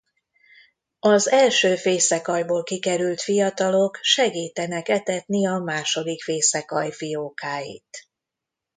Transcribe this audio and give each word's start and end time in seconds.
Az 0.99 1.29
első 1.29 1.75
fészekaljból 1.75 2.63
kikerült 2.63 3.21
fiatalok 3.21 3.97
segítenek 4.01 4.89
etetni 4.89 5.47
a 5.47 5.57
második 5.57 6.23
fészekalj 6.23 6.91
fiókáit. 6.91 8.07